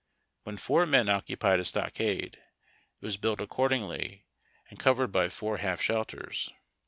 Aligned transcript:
When 0.45 0.57
four 0.57 0.87
men 0.87 1.09
occupied 1.09 1.59
a 1.59 1.63
stockade, 1.63 2.37
it 3.01 3.05
was 3.05 3.17
built 3.17 3.39
accordingly, 3.39 4.25
and 4.67 4.79
covered 4.79 5.11
by 5.11 5.29
four 5.29 5.57
half 5.57 5.79
shelters. 5.79 6.51